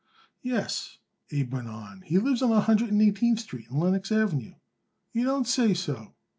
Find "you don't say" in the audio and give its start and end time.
5.13-5.75